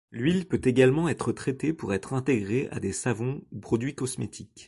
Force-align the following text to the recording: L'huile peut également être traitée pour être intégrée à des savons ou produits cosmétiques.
L'huile 0.09 0.47
peut 0.47 0.61
également 0.63 1.07
être 1.09 1.31
traitée 1.31 1.73
pour 1.73 1.93
être 1.93 2.13
intégrée 2.13 2.67
à 2.71 2.79
des 2.79 2.91
savons 2.91 3.43
ou 3.51 3.59
produits 3.59 3.93
cosmétiques. 3.93 4.59